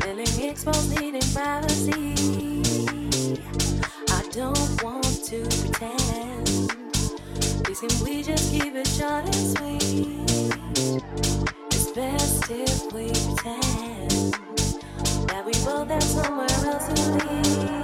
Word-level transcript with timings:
feeling 0.00 0.50
exposed, 0.50 0.98
needing 0.98 1.20
privacy. 1.34 2.14
I 4.08 4.22
don't 4.30 4.82
want 4.82 5.24
to 5.26 5.42
pretend. 5.60 6.46
Please, 7.64 7.80
can 7.80 8.04
we 8.04 8.22
just 8.22 8.50
keep 8.50 8.74
it 8.74 8.86
short 8.86 9.24
and 9.24 9.34
sweet? 9.34 9.82
It's 11.72 11.90
best 11.92 12.50
if 12.50 12.92
we 12.92 13.08
pretend 13.08 14.10
that 15.28 15.44
we 15.44 15.52
both 15.64 15.88
have 15.88 16.02
somewhere 16.02 16.46
else 16.64 16.88
to 16.88 17.68
be. 17.68 17.75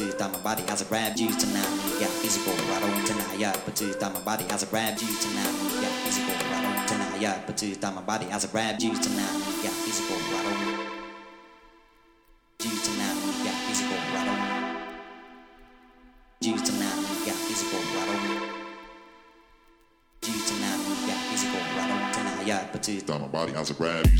to 0.00 0.16
that 0.16 0.32
my 0.32 0.38
body 0.40 0.62
has 0.62 0.82
grabbed 0.84 1.20
you 1.20 1.28
tonight. 1.28 1.68
Yeah, 2.00 2.08
easy 2.24 2.40
boy, 2.44 2.56
I 2.56 2.80
don't 2.80 3.04
deny 3.06 3.34
ya. 3.34 3.52
But 3.66 3.76
to 3.76 3.84
my 4.00 4.20
body 4.20 4.44
has 4.44 4.64
grabbed 4.64 5.02
you 5.02 5.08
tonight. 5.08 5.52
Yeah, 5.82 6.08
easy 6.08 6.22
boy, 6.24 6.40
I 6.40 6.62
don't 6.64 6.88
deny 6.88 7.16
ya. 7.20 7.34
But 7.46 7.56
to 7.58 7.92
my 7.92 8.00
body 8.00 8.26
has 8.26 8.46
grabbed 8.46 8.82
you 8.82 8.94
tonight. 8.94 9.36
Yeah, 9.62 9.88
easy 9.88 10.02
boy, 10.08 10.16
I 10.16 10.42
don't. 10.46 10.88
You 12.64 12.76
tonight, 12.80 13.16
yeah, 13.44 13.70
easy 13.70 13.84
boy, 13.84 14.00
I 14.16 14.24
don't. 14.24 14.44
You 16.40 16.56
tonight, 16.56 16.98
yeah, 17.26 17.50
easy 17.50 17.66
boy, 17.68 17.84
I 17.84 18.06
don't. 18.08 18.24
You 20.24 20.38
tonight, 20.48 20.80
yeah, 21.08 21.34
easy 21.34 21.46
boy, 21.52 21.60
I 21.60 21.88
don't 21.88 22.08
deny 22.14 22.42
ya. 22.48 22.58
But 22.72 22.82
to 22.84 22.92
that 23.02 23.20
my 23.20 23.28
body 23.28 23.52
has 23.52 23.70
grabbed 23.72 24.08
you. 24.08 24.19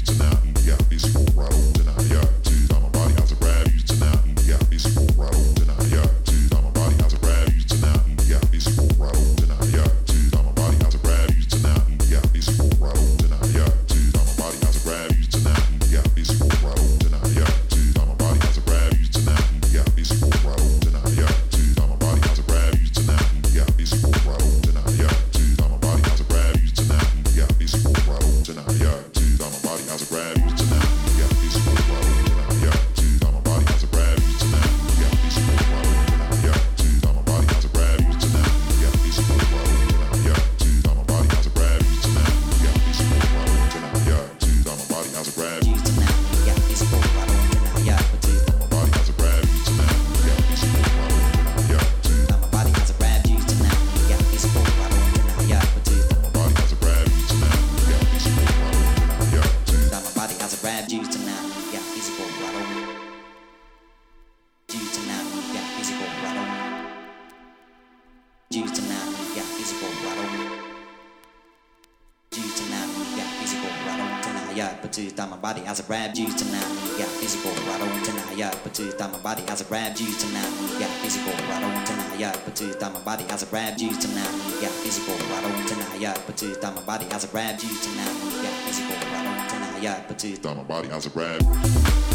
appetite, 74.90 75.30
my 75.30 75.36
body 75.36 75.62
as 75.66 75.78
a 75.78 75.82
grab 75.84 76.16
you 76.16 76.26
tonight. 76.26 76.66
Yeah, 76.98 77.06
physical, 77.06 77.50
on 77.50 78.02
tonight. 78.02 78.36
Yeah. 78.36 78.50
Put 78.50 78.78
your 78.78 78.88
appetite, 78.88 79.12
my 79.12 79.18
body 79.18 79.42
as 79.46 79.60
a 79.60 79.64
grab 79.64 79.96
you 79.96 80.12
tonight. 80.18 80.50
Yeah, 80.80 80.88
physical, 81.02 81.32
on 81.32 81.84
tonight. 81.84 82.18
Yeah. 82.18 82.32
Put 82.32 82.60
your 82.60 82.70
appetite, 82.70 82.92
my 82.92 83.00
body 83.04 83.24
as 83.28 83.42
a 83.42 83.46
grab 83.46 83.78
you 83.78 83.90
tonight. 83.90 84.32
Yeah, 84.60 84.68
physical, 84.68 85.14
I 85.14 85.40
don't 85.42 85.66
deny 85.68 85.96
your 85.96 86.10
appetite, 86.10 86.62
my 86.62 86.82
body 86.82 87.04
has 87.06 87.24
a 87.24 87.28
grab 87.28 87.60
you 87.60 87.68
tonight. 87.68 88.42
Yeah, 88.42 88.50
physical, 88.66 88.96
I 88.96 89.24
don't 89.24 89.48
deny 89.48 89.78
your 89.78 89.92
appetite, 89.92 90.44
my 90.44 90.62
body 90.64 90.90
as 90.90 91.06
a 91.06 91.10
grab. 91.10 92.09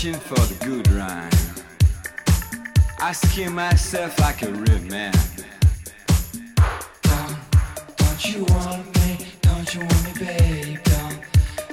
Searching 0.00 0.20
for 0.20 0.40
the 0.46 0.64
good 0.64 0.88
rhyme, 0.92 1.30
asking 3.00 3.52
myself 3.52 4.18
like 4.18 4.40
a 4.42 4.50
real 4.50 4.80
man. 4.84 5.12
Don't, 7.02 7.36
don't 7.96 8.24
you 8.24 8.44
want 8.44 8.86
me? 8.96 9.26
Don't 9.42 9.74
you 9.74 9.80
want 9.80 10.04
me, 10.06 10.12
babe? 10.26 10.78
Don't, 10.84 11.20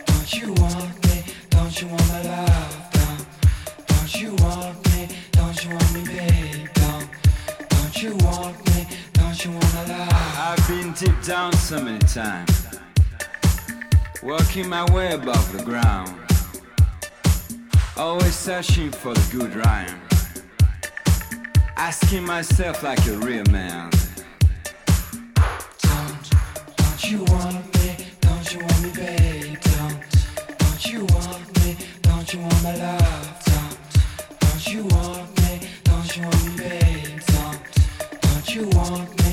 don't 0.06 0.34
you 0.34 0.54
want 0.56 1.08
me? 1.08 1.24
Don't 1.52 1.82
you 1.82 1.88
want 1.88 2.08
my 2.10 2.22
love? 2.24 2.90
Don't, 2.92 3.26
don't 3.88 4.22
you 4.22 4.36
want 4.44 4.76
me? 4.92 5.08
Don't 5.32 5.64
you 5.64 5.70
want 5.72 5.94
me, 5.94 6.04
babe? 6.04 6.68
Don't, 6.74 7.10
don't 7.70 8.04
you 8.04 8.16
want 8.26 8.58
me? 8.68 8.88
Don't 9.14 9.46
you 9.46 9.52
wanna 9.52 9.88
lie? 9.88 10.56
I've 10.58 10.68
been 10.68 10.92
deep 10.92 11.24
down 11.24 11.54
so 11.54 11.82
many 11.82 12.00
times, 12.00 12.68
working 14.22 14.68
my 14.68 14.84
way 14.92 15.14
above 15.14 15.58
the 15.58 15.64
ground, 15.64 16.27
always 17.98 18.36
searching 18.36 18.92
for 18.92 19.14
the 19.14 19.38
good 19.38 19.56
rhyme, 19.56 20.00
asking 21.78 22.24
myself 22.24 22.84
like 22.84 23.00
a 23.08 23.18
real 23.18 23.44
man. 23.52 23.90
Don't, 25.82 26.30
don't 26.76 27.12
you 27.12 27.24
want 27.26 27.66
me? 27.76 27.96
Don't 28.22 28.54
you 28.54 28.60
want 28.60 28.82
me, 28.84 28.92
babe? 28.92 29.58
Don't, 29.62 30.00
don't 30.60 30.86
you 30.86 31.00
want 31.06 31.66
me? 31.66 31.78
Don't 32.04 32.34
you 32.34 32.40
want 32.42 32.64
my 32.64 32.76
love? 32.76 33.44
Don't, 33.46 33.78
don't 34.40 34.68
you 34.74 34.84
want 34.84 35.42
me? 35.42 35.60
Don't 35.84 36.18
you 36.18 36.24
want 36.24 36.46
me, 36.46 36.58
babe? 36.58 37.22
Don't, 37.28 37.60
don't 38.22 38.56
you 38.56 38.70
want 38.78 39.10
me? 39.24 39.27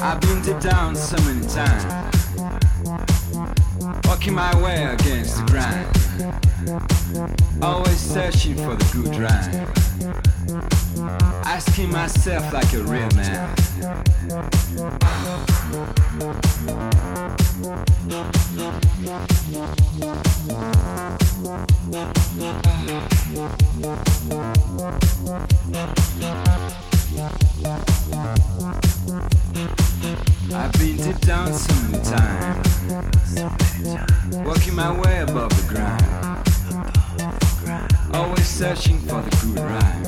I've 0.00 0.20
been 0.20 0.42
deep 0.42 0.58
down 0.60 0.96
so 0.96 1.16
many 1.24 1.46
times, 1.46 1.84
walking 4.04 4.34
my 4.34 4.60
way 4.60 4.84
against 4.84 5.36
the 5.36 5.44
grind, 5.46 6.93
always 7.62 7.98
searching 7.98 8.56
for 8.56 8.74
the 8.76 8.84
good 8.92 9.16
rhyme, 9.16 9.66
asking 11.44 11.90
myself 11.90 12.52
like 12.52 12.72
a 12.74 12.82
real 12.82 13.08
man. 13.14 13.54
I've 30.56 30.72
been 30.74 30.96
deep 30.96 31.18
down 31.20 31.52
so 31.52 31.74
many 31.82 32.04
times, 32.04 33.34
working 34.46 34.74
my 34.74 34.90
way 35.00 35.18
above 35.20 35.50
the 35.50 35.64
ground, 35.68 36.04
always 38.14 38.46
searching 38.46 38.98
for 39.00 39.20
the 39.22 39.30
good 39.42 39.58
rhyme, 39.58 40.06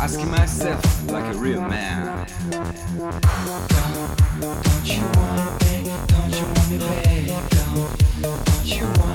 asking 0.00 0.30
myself 0.30 0.82
like 1.10 1.34
a 1.34 1.38
real 1.38 1.60
man. 1.60 2.26
Don't 2.50 3.12
don't 4.40 4.86
you 4.86 5.02
want 5.16 5.64
me? 5.64 5.92
Don't 6.06 6.32
you 6.32 6.46
want 6.46 6.70
me, 6.70 6.78
babe? 6.78 7.26
Don't, 7.50 8.22
don't 8.22 8.64
you 8.64 8.84
want 9.00 9.13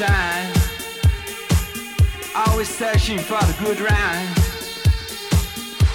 many 0.00 0.52
always 2.34 2.68
searching 2.68 3.18
for 3.18 3.38
the 3.40 3.56
good 3.62 3.80
rhyme, 3.80 4.34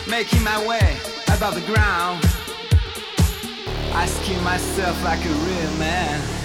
making 0.08 0.44
my 0.44 0.64
way 0.68 0.98
above 1.36 1.56
the 1.56 1.66
ground, 1.66 2.24
asking 3.94 4.42
myself 4.44 5.04
like 5.04 5.24
a 5.26 5.30
real 5.30 5.72
man. 5.78 6.45